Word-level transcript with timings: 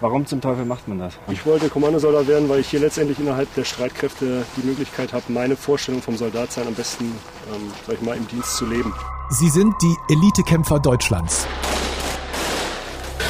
Warum 0.00 0.26
zum 0.26 0.42
Teufel 0.42 0.66
macht 0.66 0.88
man 0.88 0.98
das? 0.98 1.14
Ich 1.30 1.46
wollte 1.46 1.70
Kommandosoldat 1.70 2.28
werden, 2.28 2.50
weil 2.50 2.60
ich 2.60 2.68
hier 2.68 2.80
letztendlich 2.80 3.18
innerhalb 3.18 3.52
der 3.54 3.64
Streitkräfte 3.64 4.44
die 4.56 4.66
Möglichkeit 4.66 5.14
habe, 5.14 5.24
meine 5.28 5.56
Vorstellung 5.56 6.02
vom 6.02 6.18
Soldatsein 6.18 6.66
am 6.66 6.74
besten, 6.74 7.04
ähm, 7.04 7.72
sag 7.86 7.94
ich 7.94 8.02
mal, 8.02 8.14
im 8.14 8.28
Dienst 8.28 8.56
zu 8.56 8.66
leben. 8.66 8.92
Sie 9.30 9.48
sind 9.48 9.74
die 9.80 9.96
Elitekämpfer 10.12 10.80
Deutschlands. 10.80 11.46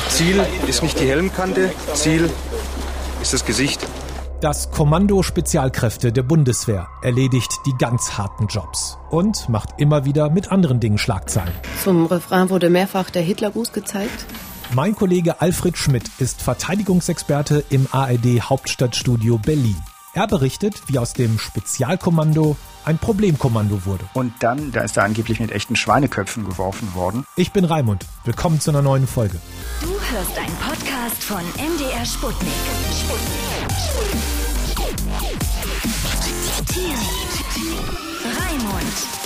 Ziel 0.08 0.44
ist 0.66 0.82
nicht 0.82 0.98
die 0.98 1.08
Helmkante, 1.08 1.70
Ziel 1.94 2.28
ist 3.22 3.32
das 3.32 3.44
Gesicht. 3.44 3.86
Das 4.40 4.70
Kommando 4.70 5.22
Spezialkräfte 5.22 6.12
der 6.12 6.22
Bundeswehr 6.22 6.88
erledigt 7.02 7.50
die 7.64 7.74
ganz 7.78 8.18
harten 8.18 8.48
Jobs 8.48 8.98
und 9.08 9.48
macht 9.48 9.80
immer 9.80 10.04
wieder 10.04 10.30
mit 10.30 10.50
anderen 10.50 10.80
Dingen 10.80 10.98
Schlagzeilen. 10.98 11.52
Zum 11.82 12.06
Refrain 12.06 12.50
wurde 12.50 12.70
mehrfach 12.70 13.08
der 13.08 13.22
Hitlergruß 13.22 13.72
gezeigt. 13.72 14.26
Mein 14.74 14.94
Kollege 14.94 15.40
Alfred 15.40 15.78
Schmidt 15.78 16.10
ist 16.18 16.42
Verteidigungsexperte 16.42 17.64
im 17.70 17.86
ARD 17.92 18.40
Hauptstadtstudio 18.42 19.38
Berlin. 19.38 19.76
Er 20.12 20.26
berichtet, 20.26 20.82
wie 20.88 20.98
aus 20.98 21.12
dem 21.12 21.38
Spezialkommando 21.38 22.56
ein 22.84 22.98
Problemkommando 22.98 23.84
wurde. 23.84 24.04
Und 24.14 24.32
dann, 24.40 24.72
da 24.72 24.80
ist 24.80 24.96
er 24.96 25.04
angeblich 25.04 25.40
mit 25.40 25.52
echten 25.52 25.76
Schweineköpfen 25.76 26.44
geworfen 26.44 26.94
worden. 26.94 27.24
Ich 27.36 27.52
bin 27.52 27.64
Raimund. 27.64 28.04
Willkommen 28.24 28.60
zu 28.60 28.70
einer 28.70 28.82
neuen 28.82 29.06
Folge. 29.06 29.38
Du 29.82 29.88
hörst 29.88 30.38
einen 30.38 30.56
Podcast 30.56 31.22
von 31.22 31.42
MDR 31.56 32.04
Sputnik. 32.04 32.52
Sputnik. 32.92 33.36
Raimund. 38.24 39.25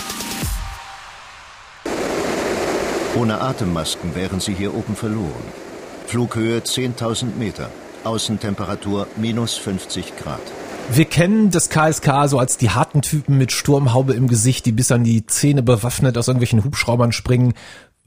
Ohne 3.19 3.41
Atemmasken 3.41 4.15
wären 4.15 4.39
sie 4.39 4.53
hier 4.53 4.73
oben 4.73 4.95
verloren. 4.95 5.43
Flughöhe 6.07 6.59
10.000 6.59 7.35
Meter, 7.37 7.69
Außentemperatur 8.05 9.05
minus 9.17 9.57
50 9.57 10.15
Grad. 10.15 10.39
Wir 10.89 11.03
kennen 11.03 11.51
das 11.51 11.69
KSK 11.69 12.27
so 12.27 12.39
als 12.39 12.57
die 12.57 12.69
harten 12.69 13.01
Typen 13.01 13.37
mit 13.37 13.51
Sturmhaube 13.51 14.13
im 14.13 14.27
Gesicht, 14.27 14.65
die 14.65 14.71
bis 14.71 14.93
an 14.93 15.03
die 15.03 15.25
Zähne 15.25 15.61
bewaffnet 15.61 16.17
aus 16.17 16.29
irgendwelchen 16.29 16.63
Hubschraubern 16.63 17.11
springen. 17.11 17.53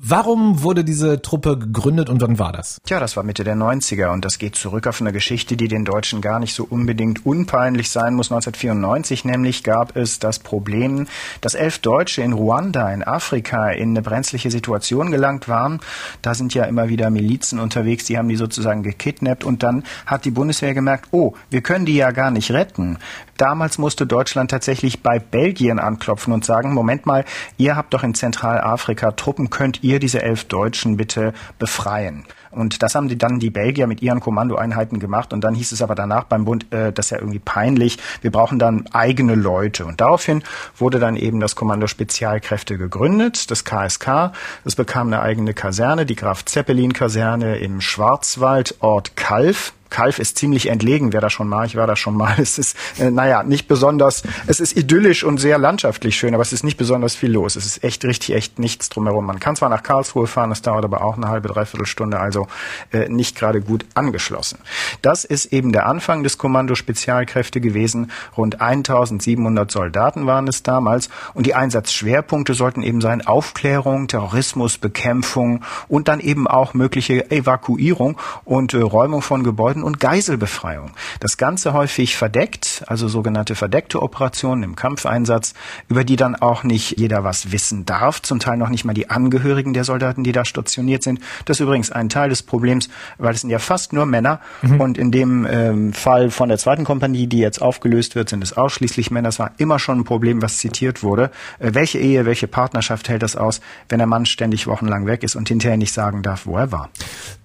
Warum 0.07 0.63
wurde 0.63 0.85
diese 0.85 1.23
Truppe 1.23 1.59
gegründet 1.59 2.11
und 2.11 2.21
wann 2.21 2.39
war 2.39 2.53
das? 2.53 2.79
Tja, 2.85 3.01
das 3.01 3.17
war 3.17 3.23
Mitte 3.23 3.43
der 3.43 3.57
90er 3.57 4.13
und 4.13 4.23
das 4.23 4.37
geht 4.37 4.55
zurück 4.55 4.87
auf 4.87 5.01
eine 5.01 5.15
Geschichte, 5.15 5.57
die 5.57 5.67
den 5.67 5.87
Deutschen 5.87 6.21
gar 6.21 6.41
nicht 6.41 6.53
so 6.53 6.67
unbedingt 6.69 7.25
unpeinlich 7.25 7.89
sein 7.89 8.13
muss. 8.13 8.31
1994 8.31 9.25
nämlich 9.25 9.65
gab 9.65 9.97
es 9.97 10.19
das 10.19 10.41
Problem, 10.41 11.07
dass 11.41 11.55
elf 11.55 11.79
Deutsche 11.79 12.21
in 12.21 12.35
Ruanda, 12.35 12.93
in 12.93 13.03
Afrika, 13.03 13.71
in 13.71 13.91
eine 13.91 14.03
brenzliche 14.03 14.51
Situation 14.51 15.11
gelangt 15.11 15.49
waren. 15.49 15.81
Da 16.21 16.35
sind 16.35 16.53
ja 16.53 16.65
immer 16.65 16.91
wieder 16.91 17.09
Milizen 17.09 17.59
unterwegs, 17.59 18.05
die 18.05 18.19
haben 18.19 18.29
die 18.29 18.37
sozusagen 18.37 18.83
gekidnappt 18.83 19.43
und 19.43 19.63
dann 19.63 19.85
hat 20.05 20.27
die 20.27 20.33
Bundeswehr 20.33 20.75
gemerkt, 20.75 21.09
oh, 21.13 21.33
wir 21.49 21.63
können 21.63 21.87
die 21.87 21.97
ja 21.97 22.11
gar 22.11 22.31
nicht 22.31 22.51
retten. 22.51 22.99
Damals 23.37 23.79
musste 23.79 24.07
Deutschland 24.07 24.51
tatsächlich 24.51 25.03
bei 25.03 25.19
Belgien 25.19 25.79
anklopfen 25.79 26.33
und 26.33 26.45
sagen, 26.45 26.73
Moment 26.73 27.07
mal, 27.07 27.25
ihr 27.57 27.77
habt 27.77 27.95
doch 27.95 28.05
in 28.05 28.15
Zentralafrika 28.15 29.13
Truppen, 29.13 29.51
könnt 29.51 29.83
ihr 29.83 29.99
diese 29.99 30.23
elf 30.23 30.45
Deutschen 30.45 30.97
bitte 30.97 31.33
befreien? 31.59 32.25
Und 32.55 32.83
das 32.83 32.95
haben 32.95 33.09
die 33.09 33.19
dann 33.19 33.41
die 33.41 33.51
Belgier 33.51 33.87
mit 33.87 34.01
ihren 34.03 34.21
Kommandoeinheiten 34.21 35.01
gemacht. 35.01 35.33
Und 35.33 35.43
dann 35.43 35.55
hieß 35.55 35.73
es 35.73 35.83
aber 35.83 35.95
danach 35.95 36.25
beim 36.25 36.45
Bund, 36.45 36.73
äh, 36.73 36.93
das 36.93 37.07
ist 37.07 37.11
ja 37.11 37.19
irgendwie 37.19 37.41
peinlich. 37.41 37.99
Wir 38.21 38.31
brauchen 38.31 38.59
dann 38.59 38.87
eigene 38.93 39.35
Leute. 39.35 39.85
Und 39.85 40.01
daraufhin 40.01 40.43
wurde 40.77 40.99
dann 40.99 41.17
eben 41.17 41.41
das 41.41 41.57
Kommando 41.57 41.87
Spezialkräfte 41.87 42.79
gegründet, 42.79 43.51
das 43.51 43.65
KSK. 43.65 44.33
Es 44.65 44.77
bekam 44.77 45.09
eine 45.09 45.21
eigene 45.21 45.55
Kaserne, 45.55 46.07
die 46.07 46.17
Graf 46.17 46.45
Zeppelin 46.45 46.93
Kaserne 46.93 47.57
im 47.57 47.81
Schwarzwald, 47.81 48.77
Ort 48.81 49.17
Kalf. 49.17 49.73
Kalf 49.95 50.19
ist 50.19 50.37
ziemlich 50.37 50.71
entlegen, 50.71 51.13
wer 51.13 51.21
da 51.21 51.31
schon 51.31 51.47
mal, 51.47 51.67
ich 51.67 51.77
war 51.77 51.87
da 51.87 51.95
schon 51.95 52.17
mal. 52.17 52.35
Es 52.45 52.59
ist, 52.59 52.77
äh, 52.99 53.13
naja, 53.13 53.45
nicht 53.45 53.69
besonders, 53.69 54.25
es 54.49 54.59
ist 54.59 54.77
idyllisch 54.77 55.23
und 55.23 55.39
sehr 55.39 55.57
landschaftlich 55.57 56.17
schön, 56.17 56.35
aber 56.35 56.43
es 56.43 56.53
ist 56.53 56.65
nicht 56.65 56.77
besonders 56.77 57.15
viel 57.15 57.31
los. 57.31 57.55
Es 57.55 57.65
ist 57.65 57.85
echt, 57.85 58.05
richtig, 58.05 58.35
echt 58.35 58.59
nichts 58.59 58.89
drumherum. 58.89 59.25
Man 59.25 59.39
kann 59.39 59.55
zwar 59.55 59.69
nach 59.69 59.85
Karlsruhe 59.85 60.27
fahren, 60.27 60.51
es 60.51 60.63
dauert 60.63 60.85
aber 60.85 61.05
auch 61.05 61.17
eine 61.17 61.29
halbe, 61.29 61.47
dreiviertel 61.47 61.87
Stunde, 61.87 62.19
also 62.19 62.49
äh, 62.93 63.09
nicht 63.09 63.37
gerade 63.37 63.61
gut 63.61 63.87
angeschlossen. 63.95 64.59
Das 65.01 65.25
ist 65.25 65.53
eben 65.53 65.71
der 65.71 65.87
Anfang 65.87 66.25
des 66.25 66.39
Kommando 66.39 66.75
Spezialkräfte 66.75 67.61
gewesen. 67.61 68.11
Rund 68.37 68.61
1700 68.61 69.71
Soldaten 69.71 70.27
waren 70.27 70.49
es 70.49 70.65
damals 70.65 71.09
und 71.35 71.47
die 71.47 71.55
Einsatzschwerpunkte 71.55 72.55
sollten 72.55 72.83
eben 72.83 73.01
sein 73.01 73.25
Aufklärung, 73.25 74.09
Terrorismus, 74.09 74.77
Bekämpfung 74.77 75.63
und 75.87 76.09
dann 76.09 76.19
eben 76.19 76.49
auch 76.49 76.75
mögliche 76.75 77.31
Evakuierung 77.31 78.19
und 78.45 78.75
äh, 78.75 78.79
Räumung 78.79 79.23
von 79.23 79.45
Gebäuden 79.45 79.84
und 79.85 80.01
Geiselbefreiung. 80.01 80.93
Das 81.21 81.37
Ganze 81.37 81.73
häufig 81.73 82.17
verdeckt, 82.17 82.83
also 82.87 83.07
sogenannte 83.07 83.55
verdeckte 83.55 84.03
Operationen 84.03 84.63
im 84.63 84.77
Kampfeinsatz, 84.77 85.55
über 85.89 86.05
die 86.05 86.17
dann 86.17 86.35
auch 86.35 86.65
nicht 86.65 86.99
jeder 86.99 87.23
was 87.23 87.53
wissen 87.53 87.85
darf, 87.85 88.23
zum 88.23 88.41
Teil 88.41 88.57
noch 88.57 88.71
nicht 88.71 88.85
mal 88.85 88.95
die 88.95 89.11
Angehörigen 89.11 89.75
der 89.75 89.85
Soldaten, 89.85 90.25
die 90.25 90.33
da 90.33 90.45
stationiert 90.45 91.03
sind. 91.03 91.21
Das 91.45 91.59
ist 91.59 91.61
übrigens 91.61 91.93
ein 91.93 92.09
Teil 92.09 92.31
des 92.31 92.43
Problems, 92.43 92.89
weil 93.19 93.35
es 93.35 93.43
sind 93.43 93.51
ja 93.51 93.59
fast 93.59 93.93
nur 93.93 94.07
Männer 94.07 94.41
mhm. 94.63 94.81
und 94.81 94.99
in 94.99 95.11
dem 95.11 95.47
ähm, 95.49 95.93
Fall 95.93 96.31
von 96.31 96.49
der 96.49 96.59
zweiten 96.59 96.85
Kompanie, 96.85 97.27
die 97.27 97.39
jetzt 97.39 97.61
aufgelöst 97.61 98.15
wird, 98.15 98.29
sind 98.31 98.43
es 98.43 98.55
ausschließlich 98.55 99.11
Männer. 99.11 99.29
Das 99.29 99.39
war 99.39 99.53
immer 99.59 99.79
schon 99.79 100.01
ein 100.01 100.05
Problem, 100.05 100.43
was 100.43 100.59
zitiert 100.59 101.03
wurde. 101.03 101.31
Äh, 101.59 101.75
welche 101.75 101.99
Ehe, 101.99 102.25
welche 102.25 102.49
Partnerschaft 102.49 103.09
hält 103.09 103.23
das 103.23 103.37
aus, 103.37 103.61
wenn 103.89 103.99
der 103.99 104.07
Mann 104.07 104.27
ständig 104.27 104.67
wochenlang 104.67 105.07
weg 105.07 105.23
ist 105.23 105.37
und 105.37 105.49
hinterher 105.49 105.77
nicht 105.77 105.93
sagen 105.93 106.23
darf, 106.23 106.47
wo 106.47 106.57
er 106.57 106.73
war? 106.73 106.91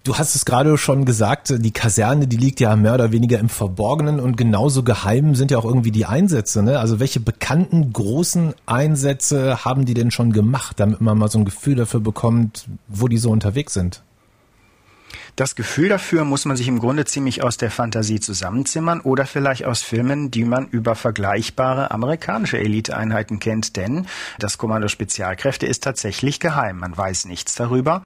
Du 0.06 0.18
hast 0.18 0.36
es 0.36 0.46
gerade 0.46 0.78
schon 0.78 1.04
gesagt, 1.04 1.54
die 1.56 1.72
Kaserne, 1.72 2.26
die 2.30 2.38
liegt 2.38 2.60
ja 2.60 2.76
mehr 2.76 2.94
oder 2.94 3.12
weniger 3.12 3.40
im 3.40 3.50
Verborgenen 3.50 4.20
und 4.20 4.38
genauso 4.38 4.84
geheim 4.84 5.36
sind 5.36 5.52
ja 5.52 5.58
auch 5.58 5.66
irgendwie 5.66 5.92
die 5.92 6.06
Einsätze. 6.06 6.64
Ne? 6.64 6.80
Also 6.80 7.00
welche 7.00 7.20
bekannten 7.20 7.92
großen 7.92 8.54
Einsätze 8.66 9.66
haben 9.66 9.86
die 9.86 9.94
denn 9.94 10.12
schon 10.12 10.32
gemacht, 10.32 10.80
damit 10.80 11.02
man 11.02 11.18
mal 11.18 11.30
so 11.30 11.40
ein 11.40 11.46
Gefühl 11.46 11.76
dafür 11.76 12.00
bekommt, 12.00 12.68
wo 12.88 13.08
die 13.08 13.18
so 13.18 13.32
unterwegs 13.32 13.74
sind? 13.74 14.04
Das 15.36 15.56
Gefühl 15.56 15.90
dafür 15.90 16.26
muss 16.26 16.46
man 16.46 16.58
sich 16.58 16.68
im 16.68 16.80
Grunde 16.80 17.06
ziemlich 17.06 17.44
aus 17.44 17.58
der 17.58 17.72
Fantasie 17.72 18.20
zusammenzimmern 18.20 19.00
oder 19.00 19.26
vielleicht 19.26 19.64
aus 19.64 19.82
Filmen, 19.82 20.32
die 20.32 20.44
man 20.44 20.68
über 20.68 20.96
vergleichbare 20.96 21.92
amerikanische 21.92 22.60
Eliteeinheiten 22.60 23.40
kennt, 23.40 23.78
denn 23.78 24.06
das 24.38 24.58
Kommando 24.58 24.90
Spezialkräfte 24.90 25.66
ist 25.66 25.84
tatsächlich 25.84 26.40
geheim. 26.40 26.80
Man 26.80 26.98
weiß 26.98 27.26
nichts 27.26 27.56
darüber. 27.56 28.04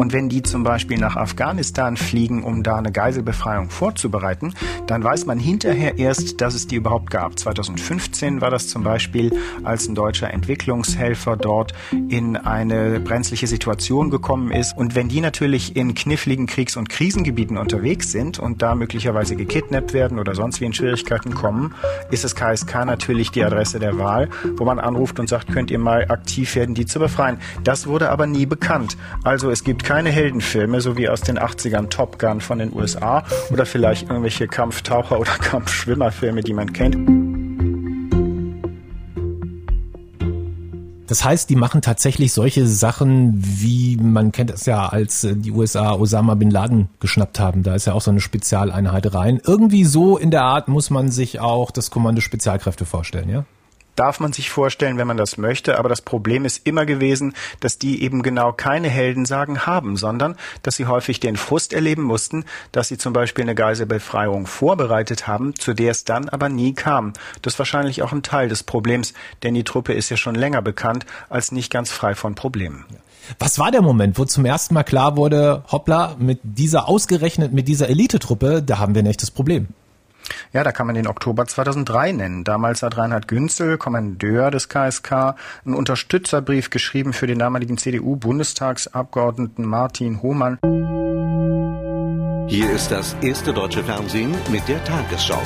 Und 0.00 0.14
wenn 0.14 0.30
die 0.30 0.42
zum 0.42 0.62
Beispiel 0.62 0.96
nach 0.96 1.16
Afghanistan 1.16 1.98
fliegen, 1.98 2.42
um 2.42 2.62
da 2.62 2.76
eine 2.76 2.90
Geiselbefreiung 2.90 3.68
vorzubereiten, 3.68 4.54
dann 4.86 5.04
weiß 5.04 5.26
man 5.26 5.38
hinterher 5.38 5.98
erst, 5.98 6.40
dass 6.40 6.54
es 6.54 6.66
die 6.66 6.76
überhaupt 6.76 7.10
gab. 7.10 7.38
2015 7.38 8.40
war 8.40 8.48
das 8.48 8.68
zum 8.68 8.82
Beispiel, 8.82 9.30
als 9.62 9.88
ein 9.88 9.94
deutscher 9.94 10.32
Entwicklungshelfer 10.32 11.36
dort 11.36 11.74
in 12.08 12.38
eine 12.38 12.98
brenzliche 12.98 13.46
Situation 13.46 14.08
gekommen 14.08 14.52
ist. 14.52 14.74
Und 14.74 14.94
wenn 14.94 15.10
die 15.10 15.20
natürlich 15.20 15.76
in 15.76 15.94
kniffligen 15.94 16.46
Kriegs- 16.46 16.78
und 16.78 16.88
Krisengebieten 16.88 17.58
unterwegs 17.58 18.10
sind 18.10 18.38
und 18.38 18.62
da 18.62 18.74
möglicherweise 18.74 19.36
gekidnappt 19.36 19.92
werden 19.92 20.18
oder 20.18 20.34
sonst 20.34 20.62
wie 20.62 20.64
in 20.64 20.72
Schwierigkeiten 20.72 21.34
kommen, 21.34 21.74
ist 22.10 22.24
das 22.24 22.34
KSK 22.34 22.86
natürlich 22.86 23.32
die 23.32 23.44
Adresse 23.44 23.78
der 23.78 23.98
Wahl, 23.98 24.30
wo 24.56 24.64
man 24.64 24.78
anruft 24.78 25.20
und 25.20 25.28
sagt, 25.28 25.52
könnt 25.52 25.70
ihr 25.70 25.78
mal 25.78 26.10
aktiv 26.10 26.56
werden, 26.56 26.74
die 26.74 26.86
zu 26.86 27.00
befreien. 27.00 27.36
Das 27.64 27.86
wurde 27.86 28.08
aber 28.08 28.26
nie 28.26 28.46
bekannt. 28.46 28.96
Also 29.24 29.50
es 29.50 29.62
gibt 29.62 29.89
keine 29.90 30.10
Heldenfilme, 30.10 30.80
so 30.80 30.96
wie 30.96 31.08
aus 31.08 31.20
den 31.20 31.36
80ern 31.36 31.88
Top 31.88 32.20
Gun 32.20 32.40
von 32.40 32.60
den 32.60 32.72
USA 32.72 33.24
oder 33.50 33.66
vielleicht 33.66 34.08
irgendwelche 34.08 34.46
Kampftaucher- 34.46 35.18
oder 35.18 35.32
Kampfschwimmerfilme, 35.40 36.42
die 36.42 36.54
man 36.54 36.72
kennt. 36.72 36.94
Das 41.08 41.24
heißt, 41.24 41.50
die 41.50 41.56
machen 41.56 41.82
tatsächlich 41.82 42.32
solche 42.32 42.68
Sachen, 42.68 43.34
wie 43.36 43.96
man 43.96 44.30
kennt 44.30 44.52
es 44.52 44.64
ja, 44.64 44.86
als 44.86 45.24
äh, 45.24 45.34
die 45.34 45.50
USA 45.50 45.94
Osama 45.94 46.36
bin 46.36 46.52
Laden 46.52 46.88
geschnappt 47.00 47.40
haben. 47.40 47.64
Da 47.64 47.74
ist 47.74 47.86
ja 47.86 47.94
auch 47.94 48.00
so 48.00 48.12
eine 48.12 48.20
Spezialeinheit 48.20 49.12
rein. 49.12 49.40
Irgendwie 49.44 49.84
so 49.84 50.16
in 50.16 50.30
der 50.30 50.44
Art 50.44 50.68
muss 50.68 50.90
man 50.90 51.10
sich 51.10 51.40
auch 51.40 51.72
das 51.72 51.90
Kommando 51.90 52.20
Spezialkräfte 52.20 52.84
vorstellen, 52.84 53.28
ja? 53.28 53.44
Darf 54.00 54.18
man 54.18 54.32
sich 54.32 54.48
vorstellen, 54.48 54.96
wenn 54.96 55.06
man 55.06 55.18
das 55.18 55.36
möchte. 55.36 55.78
Aber 55.78 55.90
das 55.90 56.00
Problem 56.00 56.46
ist 56.46 56.66
immer 56.66 56.86
gewesen, 56.86 57.34
dass 57.60 57.76
die 57.76 58.02
eben 58.02 58.22
genau 58.22 58.50
keine 58.50 58.88
Heldensagen 58.88 59.66
haben, 59.66 59.98
sondern 59.98 60.36
dass 60.62 60.76
sie 60.76 60.86
häufig 60.86 61.20
den 61.20 61.36
Frust 61.36 61.74
erleben 61.74 62.02
mussten, 62.02 62.46
dass 62.72 62.88
sie 62.88 62.96
zum 62.96 63.12
Beispiel 63.12 63.44
eine 63.44 63.54
Geiselbefreiung 63.54 64.46
vorbereitet 64.46 65.28
haben, 65.28 65.54
zu 65.54 65.74
der 65.74 65.90
es 65.90 66.04
dann 66.04 66.30
aber 66.30 66.48
nie 66.48 66.72
kam. 66.72 67.12
Das 67.42 67.54
ist 67.54 67.58
wahrscheinlich 67.58 68.02
auch 68.02 68.12
ein 68.12 68.22
Teil 68.22 68.48
des 68.48 68.62
Problems, 68.62 69.12
denn 69.42 69.52
die 69.52 69.64
Truppe 69.64 69.92
ist 69.92 70.08
ja 70.08 70.16
schon 70.16 70.34
länger 70.34 70.62
bekannt 70.62 71.04
als 71.28 71.52
nicht 71.52 71.70
ganz 71.70 71.90
frei 71.90 72.14
von 72.14 72.34
Problemen. 72.34 72.86
Was 73.38 73.58
war 73.58 73.70
der 73.70 73.82
Moment, 73.82 74.18
wo 74.18 74.24
zum 74.24 74.46
ersten 74.46 74.72
Mal 74.72 74.82
klar 74.82 75.18
wurde, 75.18 75.62
hoppla, 75.70 76.16
mit 76.18 76.40
dieser 76.42 76.88
ausgerechnet, 76.88 77.52
mit 77.52 77.68
dieser 77.68 77.90
Elitetruppe, 77.90 78.62
da 78.62 78.78
haben 78.78 78.94
wir 78.94 79.02
ein 79.02 79.06
echtes 79.06 79.30
Problem? 79.30 79.68
Ja, 80.52 80.64
da 80.64 80.72
kann 80.72 80.86
man 80.86 80.94
den 80.94 81.06
Oktober 81.06 81.46
2003 81.46 82.12
nennen. 82.12 82.44
Damals 82.44 82.82
hat 82.82 82.96
Reinhard 82.96 83.28
Günzel, 83.28 83.78
Kommandeur 83.78 84.50
des 84.50 84.68
KSK, 84.68 85.36
einen 85.64 85.74
Unterstützerbrief 85.74 86.70
geschrieben 86.70 87.12
für 87.12 87.26
den 87.26 87.38
damaligen 87.38 87.78
CDU-Bundestagsabgeordneten 87.78 89.64
Martin 89.64 90.22
Hohmann. 90.22 90.58
Hier 92.48 92.70
ist 92.70 92.90
das 92.90 93.14
erste 93.22 93.52
deutsche 93.52 93.84
Fernsehen 93.84 94.34
mit 94.50 94.66
der 94.66 94.82
Tagesschau. 94.84 95.40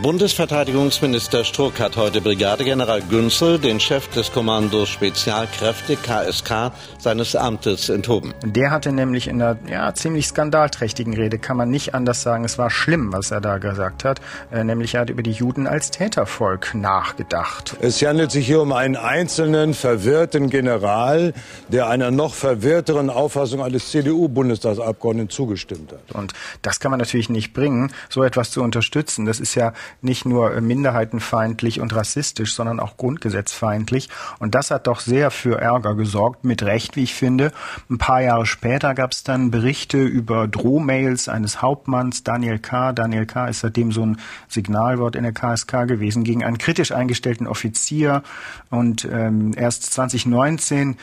Bundesverteidigungsminister 0.00 1.44
Struck 1.44 1.78
hat 1.78 1.96
heute 1.96 2.22
Brigadegeneral 2.22 3.02
Günzel, 3.02 3.58
den 3.58 3.78
Chef 3.78 4.08
des 4.08 4.32
Kommandos 4.32 4.88
Spezialkräfte 4.88 5.96
KSK, 5.96 6.72
seines 6.98 7.36
Amtes 7.36 7.90
enthoben. 7.90 8.32
Der 8.42 8.70
hatte 8.70 8.90
nämlich 8.90 9.28
in 9.28 9.42
einer 9.42 9.58
ja, 9.68 9.92
ziemlich 9.92 10.28
skandalträchtigen 10.28 11.14
Rede, 11.14 11.38
kann 11.38 11.58
man 11.58 11.68
nicht 11.68 11.94
anders 11.94 12.22
sagen, 12.22 12.44
es 12.44 12.56
war 12.56 12.70
schlimm, 12.70 13.12
was 13.12 13.30
er 13.30 13.42
da 13.42 13.58
gesagt 13.58 14.04
hat, 14.04 14.20
äh, 14.50 14.64
nämlich 14.64 14.94
er 14.94 15.02
hat 15.02 15.10
über 15.10 15.22
die 15.22 15.32
Juden 15.32 15.66
als 15.66 15.90
Tätervolk 15.90 16.74
nachgedacht. 16.74 17.76
Es 17.80 18.00
handelt 18.00 18.30
sich 18.30 18.46
hier 18.46 18.62
um 18.62 18.72
einen 18.72 18.96
einzelnen 18.96 19.74
verwirrten 19.74 20.48
General, 20.48 21.34
der 21.68 21.88
einer 21.88 22.10
noch 22.10 22.34
verwirrteren 22.34 23.10
Auffassung 23.10 23.62
eines 23.62 23.90
CDU-Bundestagsabgeordneten 23.90 25.28
zugestimmt 25.28 25.92
hat. 25.92 26.12
Und 26.12 26.32
das 26.62 26.80
kann 26.80 26.90
man 26.90 26.98
natürlich 26.98 27.28
nicht 27.28 27.52
bringen, 27.52 27.92
so 28.08 28.22
etwas 28.22 28.50
zu 28.50 28.62
unterstützen. 28.62 29.26
Das 29.26 29.38
ist 29.38 29.54
ja 29.54 29.74
nicht 30.00 30.24
nur 30.24 30.60
minderheitenfeindlich 30.60 31.80
und 31.80 31.94
rassistisch, 31.94 32.54
sondern 32.54 32.80
auch 32.80 32.96
grundgesetzfeindlich. 32.96 34.08
Und 34.38 34.54
das 34.54 34.70
hat 34.70 34.86
doch 34.86 35.00
sehr 35.00 35.30
für 35.30 35.60
Ärger 35.60 35.94
gesorgt, 35.94 36.44
mit 36.44 36.62
Recht, 36.62 36.96
wie 36.96 37.02
ich 37.02 37.14
finde. 37.14 37.52
Ein 37.90 37.98
paar 37.98 38.22
Jahre 38.22 38.46
später 38.46 38.94
gab 38.94 39.12
es 39.12 39.22
dann 39.22 39.50
Berichte 39.50 40.02
über 40.02 40.48
Drohmails 40.48 41.28
eines 41.28 41.62
Hauptmanns, 41.62 42.24
Daniel 42.24 42.58
K. 42.58 42.92
Daniel 42.92 43.26
K. 43.26 43.46
ist 43.48 43.60
seitdem 43.60 43.92
so 43.92 44.04
ein 44.04 44.18
Signalwort 44.48 45.16
in 45.16 45.22
der 45.22 45.32
KSK 45.32 45.86
gewesen, 45.86 46.24
gegen 46.24 46.44
einen 46.44 46.58
kritisch 46.58 46.92
eingestellten 46.92 47.46
Offizier. 47.46 48.22
Und 48.70 49.08
ähm, 49.10 49.52
erst 49.56 49.92
2019 49.92 50.96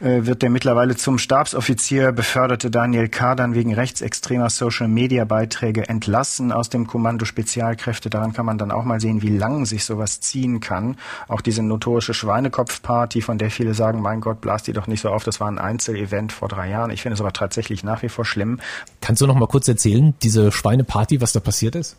äh, 0.00 0.26
wird 0.26 0.42
der 0.42 0.50
mittlerweile 0.50 0.96
zum 0.96 1.18
Stabsoffizier 1.18 2.12
beförderte 2.12 2.70
Daniel 2.70 3.08
K. 3.08 3.34
dann 3.34 3.54
wegen 3.54 3.74
rechtsextremer 3.74 4.50
Social-Media-Beiträge 4.50 5.88
entlassen 5.88 6.52
aus 6.52 6.68
dem 6.68 6.86
Kommando 6.86 7.24
Spezialkräfte 7.24 8.10
daran 8.22 8.32
kann 8.32 8.46
man 8.46 8.58
dann 8.58 8.70
auch 8.70 8.84
mal 8.84 9.00
sehen, 9.00 9.20
wie 9.22 9.36
lang 9.36 9.66
sich 9.66 9.84
sowas 9.84 10.20
ziehen 10.20 10.60
kann. 10.60 10.96
Auch 11.26 11.40
diese 11.40 11.62
notorische 11.62 12.14
Schweinekopfparty, 12.14 13.20
von 13.20 13.36
der 13.36 13.50
viele 13.50 13.74
sagen, 13.74 14.00
mein 14.00 14.20
Gott, 14.20 14.40
blas 14.40 14.62
die 14.62 14.72
doch 14.72 14.86
nicht 14.86 15.00
so 15.00 15.10
auf, 15.10 15.24
das 15.24 15.40
war 15.40 15.48
ein 15.48 15.58
Einzelevent 15.58 16.32
vor 16.32 16.48
drei 16.48 16.70
Jahren. 16.70 16.90
Ich 16.90 17.02
finde 17.02 17.14
es 17.14 17.20
aber 17.20 17.32
tatsächlich 17.32 17.82
nach 17.82 18.02
wie 18.02 18.08
vor 18.08 18.24
schlimm. 18.24 18.60
Kannst 19.00 19.20
du 19.20 19.26
noch 19.26 19.34
mal 19.34 19.48
kurz 19.48 19.66
erzählen, 19.66 20.14
diese 20.22 20.52
Schweineparty, 20.52 21.20
was 21.20 21.32
da 21.32 21.40
passiert 21.40 21.74
ist? 21.74 21.96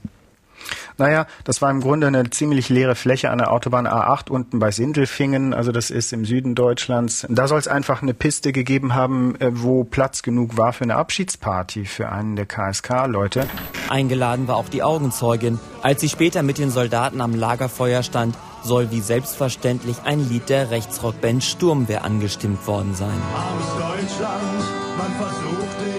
Naja, 0.97 1.25
das 1.43 1.61
war 1.61 1.71
im 1.71 1.81
Grunde 1.81 2.07
eine 2.07 2.29
ziemlich 2.29 2.69
leere 2.69 2.95
Fläche 2.95 3.29
an 3.29 3.39
der 3.39 3.51
Autobahn 3.51 3.87
A8 3.87 4.29
unten 4.29 4.59
bei 4.59 4.71
Sindelfingen, 4.71 5.53
also 5.53 5.71
das 5.71 5.89
ist 5.89 6.13
im 6.13 6.25
Süden 6.25 6.55
Deutschlands. 6.55 7.25
Da 7.29 7.47
soll 7.47 7.59
es 7.59 7.67
einfach 7.67 8.01
eine 8.01 8.13
Piste 8.13 8.51
gegeben 8.51 8.93
haben, 8.93 9.35
äh, 9.39 9.49
wo 9.53 9.83
Platz 9.83 10.21
genug 10.21 10.57
war 10.57 10.73
für 10.73 10.83
eine 10.83 10.95
Abschiedsparty 10.95 11.85
für 11.85 12.09
einen 12.09 12.35
der 12.35 12.45
KSK-Leute. 12.45 13.47
Eingeladen 13.89 14.47
war 14.47 14.57
auch 14.57 14.69
die 14.69 14.83
Augenzeugin. 14.83 15.59
Als 15.81 16.01
sie 16.01 16.09
später 16.09 16.43
mit 16.43 16.57
den 16.57 16.69
Soldaten 16.69 17.21
am 17.21 17.35
Lagerfeuer 17.35 18.03
stand, 18.03 18.35
soll 18.63 18.91
wie 18.91 19.01
selbstverständlich 19.01 19.97
ein 20.05 20.27
Lied 20.29 20.49
der 20.49 20.71
Rechtsrockband 20.71 21.43
Sturmwehr 21.43 22.05
angestimmt 22.05 22.65
worden 22.67 22.95
sein. 22.95 23.09
Aus 23.09 23.73
Deutschland, 23.73 24.63
man 24.97 25.11
versucht 25.13 25.92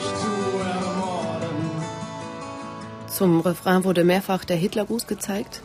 Zum 3.14 3.42
Refrain 3.42 3.84
wurde 3.84 4.02
mehrfach 4.02 4.44
der 4.44 4.56
Hitlergruß 4.56 5.06
gezeigt. 5.06 5.62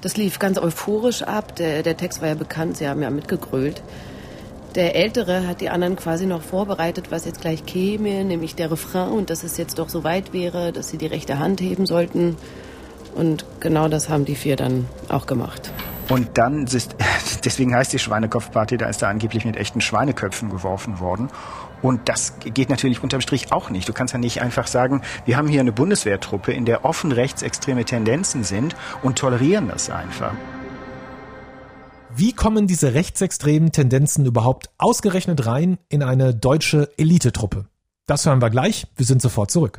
Das 0.00 0.16
lief 0.16 0.40
ganz 0.40 0.58
euphorisch 0.58 1.22
ab. 1.22 1.54
Der, 1.54 1.84
der 1.84 1.96
Text 1.96 2.20
war 2.20 2.26
ja 2.26 2.34
bekannt, 2.34 2.76
sie 2.76 2.88
haben 2.88 3.00
ja 3.02 3.10
mitgegrölt. 3.10 3.84
Der 4.74 4.96
Ältere 4.96 5.46
hat 5.46 5.60
die 5.60 5.70
anderen 5.70 5.94
quasi 5.94 6.26
noch 6.26 6.42
vorbereitet, 6.42 7.12
was 7.12 7.24
jetzt 7.24 7.40
gleich 7.40 7.64
käme, 7.64 8.24
nämlich 8.24 8.56
der 8.56 8.72
Refrain 8.72 9.12
und 9.12 9.30
dass 9.30 9.44
es 9.44 9.58
jetzt 9.58 9.78
doch 9.78 9.88
so 9.88 10.02
weit 10.02 10.32
wäre, 10.32 10.72
dass 10.72 10.88
sie 10.88 10.98
die 10.98 11.06
rechte 11.06 11.38
Hand 11.38 11.60
heben 11.60 11.86
sollten. 11.86 12.36
Und 13.14 13.44
genau 13.60 13.86
das 13.86 14.08
haben 14.08 14.24
die 14.24 14.34
vier 14.34 14.56
dann 14.56 14.88
auch 15.08 15.26
gemacht. 15.26 15.70
Und 16.08 16.36
dann, 16.36 16.66
deswegen 17.44 17.76
heißt 17.76 17.92
die 17.92 18.00
Schweinekopfparty, 18.00 18.76
da 18.76 18.88
ist 18.88 19.02
da 19.02 19.08
angeblich 19.08 19.44
mit 19.44 19.56
echten 19.56 19.80
Schweineköpfen 19.80 20.50
geworfen 20.50 20.98
worden. 20.98 21.28
Und 21.82 22.08
das 22.08 22.34
geht 22.40 22.70
natürlich 22.70 23.02
unterm 23.02 23.20
Strich 23.20 23.52
auch 23.52 23.70
nicht. 23.70 23.88
Du 23.88 23.92
kannst 23.92 24.12
ja 24.12 24.18
nicht 24.18 24.40
einfach 24.42 24.66
sagen, 24.66 25.02
wir 25.24 25.36
haben 25.36 25.48
hier 25.48 25.60
eine 25.60 25.72
Bundeswehrtruppe, 25.72 26.52
in 26.52 26.64
der 26.64 26.84
offen 26.84 27.12
rechtsextreme 27.12 27.84
Tendenzen 27.84 28.44
sind 28.44 28.74
und 29.02 29.18
tolerieren 29.18 29.68
das 29.68 29.90
einfach. 29.90 30.32
Wie 32.14 32.32
kommen 32.32 32.66
diese 32.66 32.94
rechtsextremen 32.94 33.70
Tendenzen 33.70 34.26
überhaupt 34.26 34.70
ausgerechnet 34.78 35.46
rein 35.46 35.78
in 35.88 36.02
eine 36.02 36.34
deutsche 36.34 36.90
Elitetruppe? 36.96 37.66
Das 38.06 38.26
hören 38.26 38.42
wir 38.42 38.50
gleich. 38.50 38.86
Wir 38.96 39.06
sind 39.06 39.22
sofort 39.22 39.50
zurück. 39.50 39.78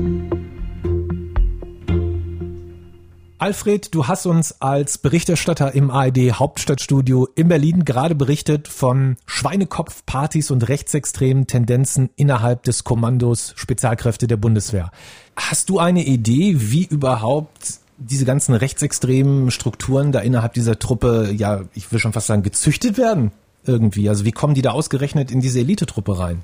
Alfred, 3.41 3.95
du 3.95 4.07
hast 4.07 4.27
uns 4.27 4.61
als 4.61 4.99
Berichterstatter 4.99 5.73
im 5.73 5.89
ARD 5.89 6.33
Hauptstadtstudio 6.33 7.27
in 7.33 7.47
Berlin 7.47 7.85
gerade 7.85 8.13
berichtet 8.13 8.67
von 8.67 9.17
Schweinekopfpartys 9.25 10.51
und 10.51 10.69
rechtsextremen 10.69 11.47
Tendenzen 11.47 12.11
innerhalb 12.15 12.61
des 12.61 12.83
Kommandos 12.83 13.53
Spezialkräfte 13.55 14.27
der 14.27 14.37
Bundeswehr. 14.37 14.91
Hast 15.35 15.69
du 15.69 15.79
eine 15.79 16.05
Idee, 16.05 16.53
wie 16.57 16.85
überhaupt 16.85 17.79
diese 17.97 18.25
ganzen 18.25 18.53
rechtsextremen 18.53 19.49
Strukturen 19.49 20.11
da 20.11 20.19
innerhalb 20.19 20.53
dieser 20.53 20.77
Truppe, 20.77 21.33
ja, 21.35 21.61
ich 21.73 21.91
will 21.91 21.97
schon 21.97 22.13
fast 22.13 22.27
sagen, 22.27 22.43
gezüchtet 22.43 22.99
werden 22.99 23.31
irgendwie? 23.65 24.07
Also 24.07 24.23
wie 24.23 24.33
kommen 24.33 24.53
die 24.53 24.61
da 24.61 24.69
ausgerechnet 24.69 25.31
in 25.31 25.41
diese 25.41 25.61
Elitetruppe 25.61 26.19
rein? 26.19 26.43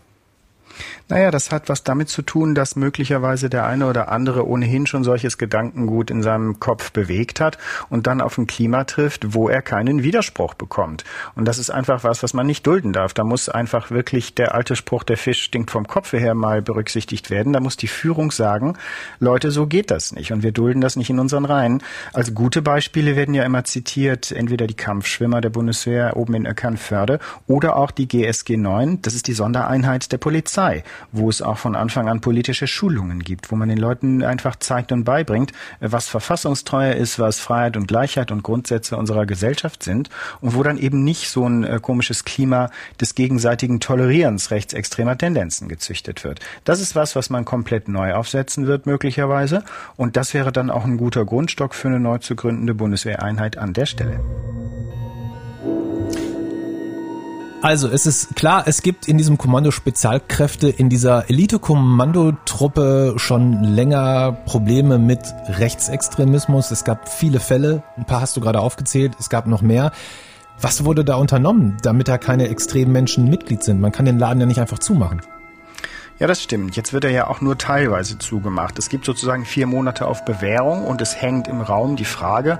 Naja, 1.09 1.31
das 1.31 1.51
hat 1.51 1.69
was 1.69 1.83
damit 1.83 2.09
zu 2.09 2.21
tun, 2.21 2.53
dass 2.53 2.75
möglicherweise 2.75 3.49
der 3.49 3.65
eine 3.65 3.87
oder 3.87 4.11
andere 4.11 4.45
ohnehin 4.45 4.87
schon 4.87 5.05
solches 5.05 5.37
Gedankengut 5.37 6.11
in 6.11 6.21
seinem 6.21 6.59
Kopf 6.59 6.91
bewegt 6.91 7.39
hat 7.39 7.57
und 7.89 8.07
dann 8.07 8.19
auf 8.19 8.37
ein 8.37 8.45
Klima 8.45 8.83
trifft, 8.83 9.33
wo 9.33 9.47
er 9.47 9.61
keinen 9.61 10.03
Widerspruch 10.03 10.53
bekommt. 10.53 11.05
Und 11.35 11.45
das 11.45 11.59
ist 11.59 11.69
einfach 11.69 12.03
was, 12.03 12.23
was 12.23 12.33
man 12.33 12.45
nicht 12.45 12.67
dulden 12.67 12.91
darf. 12.91 13.13
Da 13.13 13.23
muss 13.23 13.47
einfach 13.47 13.89
wirklich 13.89 14.35
der 14.35 14.53
alte 14.53 14.75
Spruch, 14.75 15.03
der 15.03 15.17
Fisch 15.17 15.43
stinkt 15.43 15.71
vom 15.71 15.87
Kopf 15.87 16.11
her 16.11 16.35
mal 16.35 16.61
berücksichtigt 16.61 17.29
werden. 17.29 17.53
Da 17.53 17.61
muss 17.61 17.77
die 17.77 17.87
Führung 17.87 18.31
sagen, 18.31 18.77
Leute, 19.19 19.51
so 19.51 19.65
geht 19.65 19.91
das 19.91 20.11
nicht. 20.11 20.33
Und 20.33 20.43
wir 20.43 20.51
dulden 20.51 20.81
das 20.81 20.97
nicht 20.97 21.09
in 21.09 21.19
unseren 21.19 21.45
Reihen. 21.45 21.81
Als 22.11 22.35
gute 22.35 22.61
Beispiele 22.61 23.15
werden 23.15 23.33
ja 23.33 23.43
immer 23.43 23.63
zitiert, 23.63 24.31
entweder 24.33 24.67
die 24.67 24.73
Kampfschwimmer 24.73 25.39
der 25.39 25.51
Bundeswehr 25.51 26.17
oben 26.17 26.33
in 26.33 26.45
Eckernförde 26.45 27.19
oder 27.47 27.77
auch 27.77 27.91
die 27.91 28.09
GSG 28.09 28.57
9. 28.57 29.01
Das 29.01 29.13
ist 29.13 29.27
die 29.27 29.33
Sondereinheit 29.33 30.11
der 30.11 30.17
Polizei 30.17 30.66
wo 31.11 31.29
es 31.29 31.41
auch 31.41 31.57
von 31.57 31.75
Anfang 31.75 32.07
an 32.07 32.21
politische 32.21 32.67
Schulungen 32.67 33.19
gibt, 33.19 33.51
wo 33.51 33.55
man 33.55 33.69
den 33.69 33.77
Leuten 33.77 34.23
einfach 34.23 34.55
zeigt 34.55 34.91
und 34.91 35.03
beibringt, 35.03 35.51
was 35.79 36.07
verfassungstreuer 36.07 36.95
ist, 36.95 37.19
was 37.19 37.39
Freiheit 37.39 37.77
und 37.77 37.87
Gleichheit 37.87 38.31
und 38.31 38.43
Grundsätze 38.43 38.97
unserer 38.97 39.25
Gesellschaft 39.25 39.83
sind 39.83 40.09
und 40.41 40.55
wo 40.55 40.63
dann 40.63 40.77
eben 40.77 41.03
nicht 41.03 41.29
so 41.29 41.47
ein 41.47 41.63
äh, 41.63 41.79
komisches 41.81 42.25
Klima 42.25 42.69
des 42.99 43.15
gegenseitigen 43.15 43.79
Tolerierens 43.79 44.51
rechtsextremer 44.51 45.17
Tendenzen 45.17 45.67
gezüchtet 45.67 46.23
wird. 46.23 46.39
Das 46.63 46.79
ist 46.79 46.95
was, 46.95 47.15
was 47.15 47.29
man 47.29 47.45
komplett 47.45 47.87
neu 47.87 48.13
aufsetzen 48.13 48.67
wird 48.67 48.85
möglicherweise 48.85 49.63
und 49.95 50.17
das 50.17 50.33
wäre 50.33 50.51
dann 50.51 50.69
auch 50.69 50.85
ein 50.85 50.97
guter 50.97 51.25
Grundstock 51.25 51.73
für 51.73 51.87
eine 51.87 51.99
neu 51.99 52.17
zu 52.19 52.35
gründende 52.35 52.73
Bundeswehreinheit 52.73 53.57
an 53.57 53.73
der 53.73 53.85
Stelle. 53.85 54.19
Also 57.67 57.89
es 57.89 58.05
ist 58.05 58.33
klar, 58.37 58.63
es 58.65 58.81
gibt 58.81 59.09
in 59.09 59.17
diesem 59.17 59.37
Kommando 59.37 59.71
Spezialkräfte, 59.71 60.69
in 60.69 60.87
dieser 60.87 61.29
Elite-Kommandotruppe 61.29 63.15
schon 63.17 63.61
länger 63.61 64.31
Probleme 64.45 64.97
mit 64.97 65.19
Rechtsextremismus. 65.49 66.71
Es 66.71 66.85
gab 66.85 67.09
viele 67.09 67.41
Fälle, 67.41 67.83
ein 67.97 68.05
paar 68.05 68.21
hast 68.21 68.37
du 68.37 68.39
gerade 68.39 68.61
aufgezählt, 68.61 69.15
es 69.19 69.29
gab 69.29 69.47
noch 69.47 69.61
mehr. 69.61 69.91
Was 70.61 70.85
wurde 70.85 71.03
da 71.03 71.15
unternommen, 71.15 71.75
damit 71.83 72.07
da 72.07 72.17
keine 72.17 72.47
extremen 72.47 72.93
Menschen 72.93 73.29
Mitglied 73.29 73.61
sind? 73.61 73.81
Man 73.81 73.91
kann 73.91 74.05
den 74.05 74.17
Laden 74.17 74.39
ja 74.39 74.45
nicht 74.45 74.61
einfach 74.61 74.79
zumachen. 74.79 75.21
Ja, 76.19 76.25
das 76.25 76.41
stimmt. 76.41 76.75
Jetzt 76.75 76.93
wird 76.93 77.03
er 77.03 77.11
ja 77.11 77.27
auch 77.27 77.41
nur 77.41 77.59
teilweise 77.59 78.17
zugemacht. 78.17 78.79
Es 78.79 78.89
gibt 78.89 79.05
sozusagen 79.05 79.45
vier 79.45 79.67
Monate 79.67 80.07
auf 80.07 80.25
Bewährung 80.25 80.83
und 80.85 80.99
es 80.99 81.21
hängt 81.21 81.47
im 81.47 81.61
Raum 81.61 81.95
die 81.95 82.05
Frage, 82.05 82.57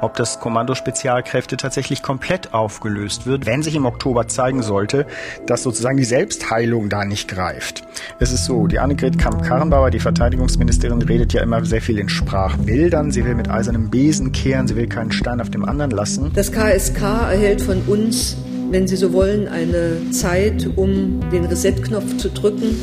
ob 0.00 0.16
das 0.16 0.40
Kommando 0.40 0.74
Spezialkräfte 0.74 1.56
tatsächlich 1.56 2.02
komplett 2.02 2.52
aufgelöst 2.52 3.26
wird, 3.26 3.46
wenn 3.46 3.62
sich 3.62 3.76
im 3.76 3.86
Oktober 3.86 4.26
zeigen 4.26 4.60
sollte, 4.60 5.06
dass 5.46 5.62
sozusagen 5.62 5.96
die 5.96 6.04
Selbstheilung 6.04 6.88
da 6.88 7.04
nicht 7.04 7.28
greift. 7.28 7.84
Es 8.18 8.32
ist 8.32 8.44
so, 8.44 8.66
die 8.66 8.80
Annegret 8.80 9.20
Kamp-Karrenbauer, 9.20 9.90
die 9.90 10.00
Verteidigungsministerin, 10.00 11.00
redet 11.00 11.32
ja 11.32 11.42
immer 11.42 11.64
sehr 11.64 11.80
viel 11.80 12.00
in 12.00 12.08
Sprachbildern. 12.08 13.12
Sie 13.12 13.24
will 13.24 13.36
mit 13.36 13.48
eisernem 13.48 13.88
Besen 13.88 14.32
kehren, 14.32 14.66
sie 14.66 14.74
will 14.74 14.88
keinen 14.88 15.12
Stein 15.12 15.40
auf 15.40 15.50
dem 15.50 15.64
anderen 15.64 15.92
lassen. 15.92 16.32
Das 16.34 16.50
KSK 16.50 17.02
erhält 17.30 17.62
von 17.62 17.82
uns 17.82 18.36
wenn 18.70 18.86
Sie 18.86 18.96
so 18.96 19.12
wollen, 19.12 19.48
eine 19.48 20.10
Zeit, 20.10 20.68
um 20.76 21.20
den 21.30 21.44
Reset-Knopf 21.44 22.16
zu 22.16 22.30
drücken 22.30 22.76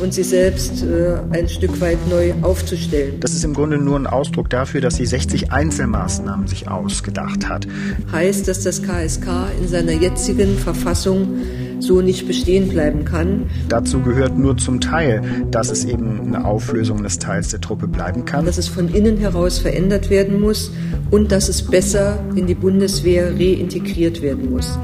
und 0.00 0.14
sie 0.14 0.22
selbst 0.22 0.82
äh, 0.82 1.16
ein 1.30 1.48
Stück 1.48 1.80
weit 1.80 1.98
neu 2.08 2.32
aufzustellen. 2.42 3.20
Das 3.20 3.32
ist 3.32 3.44
im 3.44 3.54
Grunde 3.54 3.78
nur 3.78 3.98
ein 3.98 4.06
Ausdruck 4.06 4.50
dafür, 4.50 4.80
dass 4.80 4.96
sie 4.96 5.06
60 5.06 5.52
Einzelmaßnahmen 5.52 6.46
sich 6.46 6.68
ausgedacht 6.68 7.48
hat. 7.48 7.66
Heißt, 8.12 8.48
dass 8.48 8.62
das 8.62 8.82
KSK 8.82 9.26
in 9.60 9.68
seiner 9.68 9.92
jetzigen 9.92 10.56
Verfassung 10.56 11.38
so 11.80 12.00
nicht 12.00 12.26
bestehen 12.26 12.68
bleiben 12.68 13.04
kann. 13.04 13.48
Dazu 13.68 14.00
gehört 14.00 14.36
nur 14.36 14.56
zum 14.56 14.80
Teil, 14.80 15.22
dass 15.50 15.70
es 15.70 15.84
eben 15.84 16.20
eine 16.20 16.44
Auflösung 16.44 17.02
des 17.02 17.18
Teils 17.18 17.50
der 17.50 17.60
Truppe 17.60 17.86
bleiben 17.86 18.24
kann. 18.24 18.46
Dass 18.46 18.58
es 18.58 18.68
von 18.68 18.92
innen 18.92 19.16
heraus 19.18 19.58
verändert 19.58 20.10
werden 20.10 20.40
muss 20.40 20.72
und 21.10 21.30
dass 21.30 21.48
es 21.48 21.62
besser 21.62 22.18
in 22.34 22.46
die 22.46 22.56
Bundeswehr 22.56 23.32
reintegriert 23.32 24.22
werden 24.22 24.50
muss. 24.50 24.76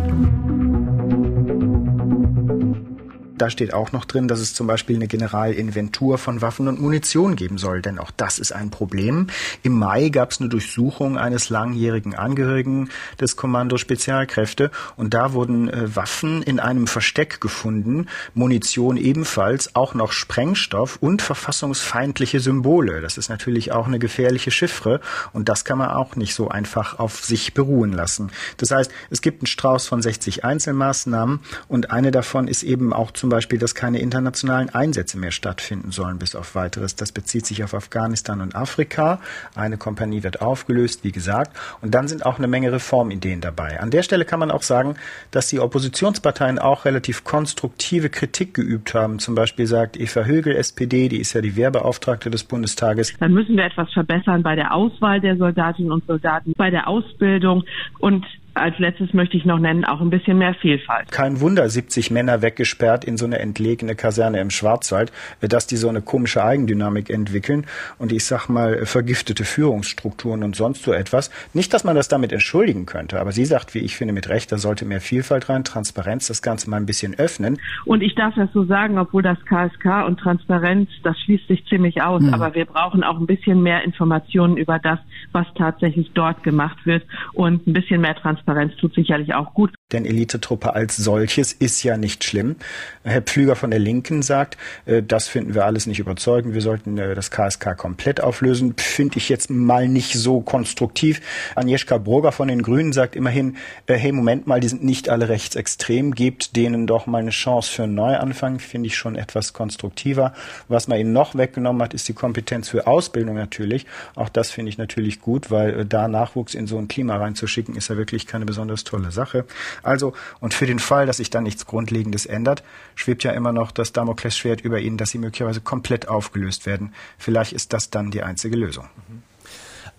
Da 3.37 3.51
steht 3.51 3.75
auch 3.75 3.91
noch 3.91 4.05
drin, 4.05 4.29
dass 4.29 4.39
es 4.39 4.55
zum 4.55 4.69
Beispiel 4.69 4.95
eine 4.95 5.09
Generalinventur 5.09 6.19
von 6.19 6.41
Waffen 6.41 6.69
und 6.69 6.81
Munition 6.81 7.35
geben 7.35 7.59
soll, 7.59 7.83
denn 7.83 7.99
auch 7.99 8.13
das 8.13 8.39
ist 8.39 8.53
ein 8.53 8.71
Problem. 8.71 9.27
Im 9.65 9.77
Mai 9.77 10.09
gab 10.09 10.31
es 10.31 10.41
eine 10.41 10.49
Durchsuchung 10.49 11.19
eines 11.19 11.51
langjährigen 11.51 12.15
Angehörigen 12.15 12.91
des 13.21 13.35
Kommando 13.35 13.77
Spezialkräfte 13.77 14.71
und 14.97 15.15
da 15.15 15.33
wurden 15.33 15.69
äh, 15.69 15.97
Waffen 15.97 16.43
in 16.43 16.61
einem 16.61 16.87
Versteck 16.87 17.41
gefunden, 17.41 18.07
Munition 18.35 18.97
ebenfalls, 18.97 19.75
auch 19.75 19.95
noch 19.95 20.13
Sprengstoff 20.13 20.99
und 21.01 21.21
verfassungsfeindliche 21.21 22.39
Symbole. 22.39 23.01
Das 23.01 23.19
ist 23.19 23.31
natürlich 23.31 23.73
auch 23.73 23.89
eine 23.89 23.99
gefährliche 23.99 24.53
Chiffre 24.53 25.01
und 25.33 25.49
das 25.49 25.65
kann 25.65 25.79
man 25.79 25.91
auch 25.91 26.15
nicht 26.15 26.37
so 26.37 26.49
einfach 26.49 27.01
auf 27.01 27.25
sich 27.25 27.53
beruhen 27.53 27.93
lassen. 27.93 28.31
Das 28.59 28.71
heißt, 28.71 28.93
es 29.11 29.23
gibt 29.23 29.43
einen 29.43 29.49
Strauß 29.49 29.89
von 29.89 30.01
60 30.01 30.45
Einzelmaßnahmen 30.45 31.41
und 31.67 31.91
eine 31.91 32.13
davon 32.13 32.47
ist 32.47 32.63
eben 32.63 32.93
auch 32.93 33.11
zum 33.11 33.31
Beispiel, 33.35 33.59
dass 33.59 33.75
keine 33.75 33.99
internationalen 33.99 34.71
Einsätze 34.71 35.19
mehr 35.19 35.33
stattfinden 35.33 35.91
sollen, 35.91 36.19
bis 36.19 36.37
auf 36.37 36.55
weiteres. 36.55 36.95
Das 36.95 37.11
bezieht 37.11 37.47
sich 37.47 37.65
auf 37.65 37.75
Afghanistan 37.75 38.41
und 38.41 38.55
Afrika. 38.55 39.21
Eine 39.57 39.77
Kompanie 39.77 40.23
wird 40.23 40.41
aufgelöst, 40.41 41.03
wie 41.03 41.11
gesagt. 41.11 41.57
Und 41.81 41.95
dann 41.95 42.07
sind 42.07 42.25
auch 42.25 42.39
eine 42.39 42.47
Menge 42.47 42.71
Reformideen 42.71 43.41
dabei. 43.41 43.81
An 43.81 43.91
der 43.91 44.05
Stelle 44.05 44.25
kann 44.25 44.39
man 44.39 44.53
auch 44.53 44.63
sagen, 44.63 44.95
dass 45.33 45.49
die 45.49 45.59
Oppositionsparteien 45.59 46.61
auch 46.61 46.85
relativ 46.85 47.25
konstruktive 47.25 48.09
Kritik 48.09 48.55
geübt 48.55 48.95
haben. 48.95 49.19
Zum 49.19 49.35
Beispiel 49.35 49.67
sagt 49.67 49.99
Eva 49.99 50.23
Högel, 50.23 50.55
SPD, 50.55 51.09
die 51.09 51.19
ist 51.19 51.33
ja 51.33 51.41
die 51.41 51.57
Wehrbeauftragte 51.57 52.31
des 52.31 52.45
Bundestages. 52.45 53.17
Dann 53.19 53.33
müssen 53.33 53.57
wir 53.57 53.65
etwas 53.65 53.93
verbessern 53.93 54.45
bei 54.45 54.55
der 54.55 54.73
Auswahl 54.73 55.21
der 55.21 55.37
Soldatinnen 55.37 55.91
und 55.91 56.07
Soldaten, 56.07 56.53
bei 56.57 56.71
der 56.71 56.87
Ausbildung 56.87 57.65
und 57.99 58.25
als 58.55 58.79
letztes 58.79 59.13
möchte 59.13 59.37
ich 59.37 59.45
noch 59.45 59.59
nennen, 59.59 59.85
auch 59.85 60.01
ein 60.01 60.11
bisschen 60.11 60.39
mehr 60.39 60.55
Vielfalt. 60.55 61.11
Kein 61.11 61.41
Wunder, 61.41 61.69
70 61.69 62.13
Männer 62.13 62.41
weggesperrt 62.41 63.05
in 63.05 63.17
so 63.17 63.25
eine 63.25 63.41
entlegene 63.41 63.97
Kaserne 63.97 64.41
im 64.41 64.51
Schwarzwald, 64.51 65.13
dass 65.41 65.67
die 65.67 65.77
so 65.77 65.89
eine 65.89 66.03
komische 66.03 66.45
Eigendynamik 66.45 67.11
entwickeln 67.11 67.67
und 67.99 68.13
ich 68.13 68.25
sag 68.25 68.49
mal 68.49 68.87
vergiftete 68.87 69.45
Führungsstrukturen 69.45 70.45
und 70.45 70.55
sonst 70.55 70.85
so 70.85 70.93
etwas. 70.93 71.31
Nicht, 71.53 71.75
dass 71.75 71.83
man 71.83 71.97
das 71.97 72.09
damit 72.09 72.33
entschuldigen 72.33 72.87
könnte, 72.87 73.21
aber 73.21 73.33
sie 73.33 73.45
sagt, 73.45 73.75
wie 73.75 73.81
ich 73.81 73.97
finde, 73.97 74.15
mit 74.15 74.29
Recht, 74.29 74.53
da 74.53 74.59
sollte 74.59 74.85
mehr 74.85 75.01
Vielfalt 75.01 75.49
rein, 75.49 75.65
Transparenz, 75.65 76.29
das 76.29 76.41
Ganze 76.41 76.71
mal 76.71 76.77
ein 76.77 76.87
bisschen 76.87 77.19
öffnen. 77.19 77.59
Und 77.85 78.03
ich 78.03 78.15
darf 78.15 78.35
das 78.37 78.53
so 78.53 78.65
sagen, 78.65 78.99
obwohl 78.99 79.23
das 79.23 79.39
KSK 79.47 80.07
und 80.07 80.21
Transparenz, 80.21 80.91
das 81.03 81.19
schließt 81.21 81.49
sich 81.49 81.67
ziemlich 81.67 82.03
aus, 82.03 82.23
hm. 82.23 82.33
aber 82.33 82.55
wir 82.55 82.67
brauchen 82.67 83.03
auch 83.03 83.19
ein 83.19 83.27
bisschen 83.27 83.63
mehr 83.63 83.83
Informationen 83.83 84.57
über 84.57 84.79
das, 84.79 85.01
was 85.33 85.47
tatsächlich 85.57 86.13
dort 86.15 86.45
gemacht 86.45 86.87
wird 86.87 87.03
und 87.33 87.67
ein 87.67 87.73
bisschen 87.73 88.01
mehr 88.01 88.15
Transparenz 88.15 88.44
Transparenz 88.45 88.77
tut 88.77 88.95
sicherlich 88.95 89.35
auch 89.35 89.55
gut. 89.55 89.75
Denn 89.93 90.07
Elitetruppe 90.07 90.75
als 90.75 90.97
solches 90.97 91.53
ist 91.53 91.83
ja 91.83 91.99
nicht 91.99 92.25
schlimm. 92.25 92.57
Herr 93.05 93.21
Pflüger 93.21 93.55
von 93.55 93.71
der 93.71 93.79
Linken 93.79 94.23
sagt, 94.23 94.57
äh, 94.87 95.03
das 95.03 95.29
finden 95.29 95.55
wir 95.55 95.67
alles 95.67 95.87
nicht 95.87 95.99
überzeugend. 95.99 96.55
Wir 96.55 96.63
sollten 96.63 96.97
äh, 96.97 97.15
das 97.15 97.31
KSK 97.31 97.77
komplett 97.77 98.21
auflösen. 98.23 98.75
Finde 98.79 99.19
ich 99.19 99.29
jetzt 99.29 99.51
mal 99.51 99.87
nicht 99.87 100.15
so 100.15 100.41
konstruktiv. 100.41 101.21
Agnieszka 101.55 101.99
Burger 101.99 102.33
von 102.33 102.49
den 102.49 102.63
Grünen 102.63 102.95
sagt 102.95 103.15
immerhin, 103.15 103.57
äh, 103.87 103.95
hey, 103.95 104.11
Moment 104.11 104.47
mal, 104.47 104.59
die 104.59 104.69
sind 104.69 104.83
nicht 104.83 105.11
alle 105.11 105.29
rechtsextrem. 105.29 106.15
Gebt 106.15 106.57
denen 106.57 106.87
doch 106.87 107.07
mal 107.07 107.19
eine 107.19 107.31
Chance 107.31 107.71
für 107.71 107.83
einen 107.83 107.95
Neuanfang. 107.95 108.61
Finde 108.61 108.87
ich 108.87 108.97
schon 108.97 109.17
etwas 109.17 109.53
konstruktiver. 109.53 110.33
Was 110.67 110.89
man 110.89 110.99
ihnen 110.99 111.13
noch 111.13 111.35
weggenommen 111.35 111.83
hat, 111.83 111.93
ist 111.93 112.09
die 112.09 112.15
Kompetenz 112.15 112.71
für 112.71 112.87
Ausbildung 112.87 113.37
natürlich. 113.37 113.85
Auch 114.15 114.31
das 114.31 114.51
finde 114.51 114.71
ich 114.71 114.79
natürlich 114.79 115.21
gut, 115.21 115.51
weil 115.51 115.85
da 115.85 116.09
Nachwuchs 116.09 116.55
in 116.55 116.67
so 116.67 116.79
ein 116.79 116.89
Klima 116.89 117.17
reinzuschicken, 117.17 117.77
ist 117.77 117.89
ja 117.91 117.99
wirklich 117.99 118.27
keine 118.27 118.47
besonders 118.47 118.85
tolle 118.85 119.13
Sache. 119.13 119.45
Also, 119.83 120.13
und 120.41 120.55
für 120.55 120.67
den 120.67 120.79
Fall, 120.79 121.07
dass 121.07 121.19
sich 121.19 121.31
da 121.31 121.41
nichts 121.41 121.67
Grundlegendes 121.67 122.27
ändert, 122.27 122.63
schwebt 122.95 123.25
ja 123.25 123.33
immer 123.33 123.53
noch 123.53 123.71
das 123.71 123.93
Damoklesschwert 123.93 124.61
über 124.61 124.81
ihnen, 124.81 124.97
dass 124.97 125.11
sie 125.11 125.19
möglicherweise 125.19 125.61
komplett 125.61 126.09
aufgelöst 126.09 126.67
werden. 126.67 126.93
Vielleicht 127.19 127.53
ist 127.53 127.73
das 127.73 127.91
dann 127.91 128.11
die 128.11 128.23
einzige 128.23 128.57
Lösung. 128.57 128.89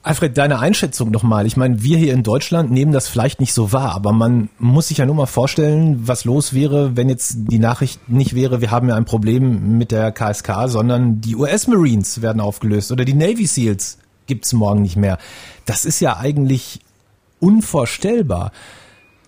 Alfred, 0.05 0.38
deine 0.38 0.60
Einschätzung 0.60 1.10
nochmal. 1.10 1.48
Ich 1.48 1.58
meine, 1.58 1.82
wir 1.82 1.98
hier 1.98 2.13
in 2.13 2.22
Deutschland 2.22 2.70
nehmen 2.70 2.91
das 2.91 3.08
vielleicht 3.08 3.39
nicht 3.39 3.53
so 3.53 3.72
wahr, 3.72 3.96
aber 3.96 4.12
man 4.12 4.50
muss 4.60 4.89
sich 4.89 5.00
ja 5.00 5.08
nur 5.08 5.15
mal 5.15 5.25
vorstellen, 5.25 6.08
was 6.08 6.25
los 6.25 6.53
wäre, 6.53 6.96
wenn 6.96 7.10
jetzt 7.10 7.34
die 7.36 7.58
Nachricht 7.58 8.08
nicht 8.08 8.36
wäre, 8.36 8.62
wir 8.62 8.70
haben 8.70 8.88
ja 8.88 8.96
ein 8.96 9.05
Problem 9.05 9.79
mit 9.79 9.89
der 9.89 10.12
KSK, 10.12 10.67
sondern 10.67 11.22
die 11.22 11.36
US 11.36 11.65
Marines 11.65 12.22
werden 12.22 12.39
aufgelöst 12.39 12.91
oder 12.91 13.03
die 13.03 13.15
Navy 13.15 13.48
SEALs 13.48 13.98
gibt's 14.27 14.53
morgen 14.53 14.84
nicht 14.84 14.96
mehr. 14.96 15.17
Das 15.65 15.86
ist 15.86 16.00
ja 16.01 16.17
eigentlich 16.17 16.82
unvorstellbar. 17.39 18.51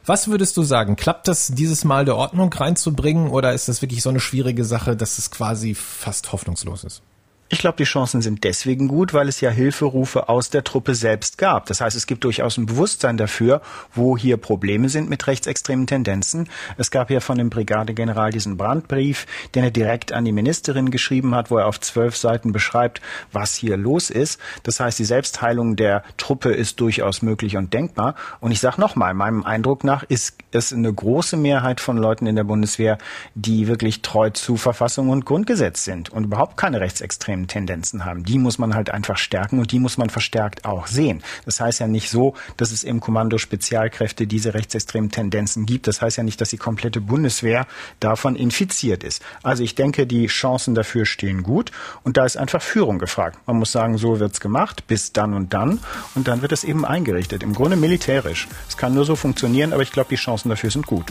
Was 0.07 0.29
würdest 0.29 0.55
du 0.55 0.63
sagen? 0.63 0.95
Klappt 0.95 1.27
das 1.27 1.47
dieses 1.47 1.83
Mal 1.83 2.05
der 2.05 2.15
Ordnung 2.15 2.51
reinzubringen 2.51 3.27
oder 3.27 3.51
ist 3.51 3.67
das 3.67 3.81
wirklich 3.81 4.01
so 4.01 4.09
eine 4.09 4.21
schwierige 4.21 4.63
Sache, 4.63 4.95
dass 4.95 5.17
es 5.17 5.31
quasi 5.31 5.75
fast 5.75 6.31
hoffnungslos 6.31 6.85
ist? 6.85 7.01
Ich 7.49 7.59
glaube, 7.59 7.77
die 7.77 7.85
Chancen 7.85 8.21
sind 8.21 8.43
deswegen 8.43 8.89
gut, 8.89 9.13
weil 9.13 9.29
es 9.29 9.39
ja 9.39 9.49
Hilferufe 9.49 10.27
aus 10.27 10.49
der 10.49 10.65
Truppe 10.65 10.95
selbst 10.95 11.37
gab. 11.37 11.65
Das 11.67 11.79
heißt, 11.79 11.95
es 11.95 12.05
gibt 12.05 12.25
durchaus 12.25 12.57
ein 12.57 12.65
Bewusstsein 12.65 13.15
dafür, 13.15 13.61
wo 13.95 14.17
hier 14.17 14.35
Probleme 14.35 14.89
sind 14.89 15.09
mit 15.09 15.27
rechtsextremen 15.27 15.87
Tendenzen. 15.87 16.49
Es 16.77 16.91
gab 16.91 17.09
ja 17.09 17.21
von 17.21 17.37
dem 17.37 17.49
Brigadegeneral 17.49 18.31
diesen 18.31 18.57
Brandbrief, 18.57 19.27
den 19.55 19.63
er 19.63 19.71
direkt 19.71 20.11
an 20.11 20.25
die 20.25 20.33
Ministerin 20.33 20.91
geschrieben 20.91 21.35
hat, 21.35 21.49
wo 21.49 21.57
er 21.57 21.67
auf 21.67 21.79
zwölf 21.79 22.17
Seiten 22.17 22.51
beschreibt, 22.51 23.01
was 23.31 23.55
hier 23.55 23.77
los 23.77 24.09
ist. 24.09 24.41
Das 24.63 24.81
heißt, 24.81 24.99
die 24.99 25.05
Selbstheilung 25.05 25.77
der 25.77 26.03
Truppe 26.17 26.51
ist 26.51 26.81
durchaus 26.81 27.21
möglich 27.21 27.55
und 27.55 27.73
denkbar. 27.73 28.15
Und 28.41 28.51
ich 28.51 28.59
sage 28.59 28.81
nochmal, 28.81 29.13
meinem 29.13 29.45
Eindruck 29.45 29.85
nach 29.85 30.03
ist 30.03 30.37
es 30.51 30.73
eine 30.73 30.93
große 30.93 31.37
Mehrheit 31.37 31.79
von 31.79 31.95
Leuten 31.95 32.27
in 32.27 32.35
der 32.35 32.43
Bundeswehr, 32.43 32.97
die 33.35 33.69
wirklich 33.69 34.01
treu 34.01 34.31
zu 34.31 34.57
Verfassung 34.57 35.07
und 35.07 35.23
Grundgesetz 35.23 35.85
sind 35.85 36.09
und 36.09 36.25
überhaupt 36.25 36.57
keine 36.57 36.81
rechtsextremen 36.81 37.36
extremen 37.37 37.47
Tendenzen 37.47 38.05
haben. 38.05 38.23
Die 38.23 38.37
muss 38.37 38.57
man 38.57 38.73
halt 38.73 38.89
einfach 38.89 39.17
stärken 39.17 39.59
und 39.59 39.71
die 39.71 39.79
muss 39.79 39.97
man 39.97 40.09
verstärkt 40.09 40.65
auch 40.65 40.87
sehen. 40.87 41.21
Das 41.45 41.59
heißt 41.59 41.79
ja 41.79 41.87
nicht 41.87 42.09
so, 42.09 42.33
dass 42.57 42.71
es 42.71 42.83
im 42.83 42.99
Kommando 42.99 43.37
Spezialkräfte 43.37 44.27
diese 44.27 44.53
rechtsextremen 44.53 45.11
Tendenzen 45.11 45.65
gibt. 45.65 45.87
Das 45.87 46.01
heißt 46.01 46.17
ja 46.17 46.23
nicht, 46.23 46.41
dass 46.41 46.49
die 46.49 46.57
komplette 46.57 47.01
Bundeswehr 47.01 47.67
davon 47.99 48.35
infiziert 48.35 49.03
ist. 49.03 49.21
Also 49.43 49.63
ich 49.63 49.75
denke, 49.75 50.07
die 50.07 50.27
Chancen 50.27 50.75
dafür 50.75 51.05
stehen 51.05 51.43
gut 51.43 51.71
und 52.03 52.17
da 52.17 52.25
ist 52.25 52.37
einfach 52.37 52.61
Führung 52.61 52.99
gefragt. 52.99 53.37
Man 53.45 53.57
muss 53.57 53.71
sagen, 53.71 53.97
so 53.97 54.19
wird's 54.19 54.39
gemacht, 54.39 54.87
bis 54.87 55.13
dann 55.13 55.33
und 55.33 55.53
dann 55.53 55.79
und 56.15 56.27
dann 56.27 56.41
wird 56.41 56.51
es 56.51 56.63
eben 56.63 56.85
eingerichtet. 56.85 57.43
Im 57.43 57.53
Grunde 57.53 57.77
militärisch. 57.77 58.47
Es 58.67 58.77
kann 58.77 58.93
nur 58.93 59.05
so 59.05 59.15
funktionieren, 59.15 59.73
aber 59.73 59.83
ich 59.83 59.91
glaube, 59.91 60.09
die 60.09 60.15
Chancen 60.15 60.49
dafür 60.49 60.71
sind 60.71 60.87
gut. 60.87 61.05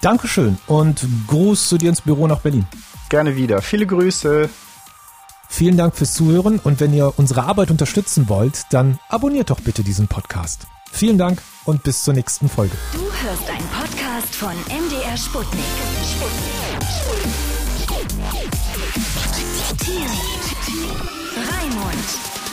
Dankeschön 0.00 0.58
und 0.66 1.06
Gruß 1.28 1.68
zu 1.70 1.78
dir 1.78 1.88
ins 1.88 2.02
Büro 2.02 2.26
nach 2.26 2.40
Berlin. 2.40 2.66
Gerne 3.08 3.36
wieder. 3.36 3.62
Viele 3.62 3.86
Grüße. 3.86 4.48
Vielen 5.48 5.76
Dank 5.76 5.94
fürs 5.94 6.14
Zuhören 6.14 6.58
und 6.58 6.80
wenn 6.80 6.92
ihr 6.92 7.12
unsere 7.16 7.44
Arbeit 7.44 7.70
unterstützen 7.70 8.28
wollt, 8.28 8.62
dann 8.70 8.98
abonniert 9.08 9.50
doch 9.50 9.60
bitte 9.60 9.84
diesen 9.84 10.08
Podcast. 10.08 10.66
Vielen 10.90 11.18
Dank 11.18 11.40
und 11.64 11.82
bis 11.82 12.02
zur 12.02 12.14
nächsten 12.14 12.48
Folge. 12.48 12.76
Du 12.92 13.00
hörst 13.00 13.48
einen 13.50 13.68
Podcast 13.68 14.34
von 14.34 14.54
MDR 14.68 15.16
Sputnik. 15.16 15.64
Sputnik. 16.02 16.64
Sputnik. 17.02 18.44
Raimund. 21.36 22.43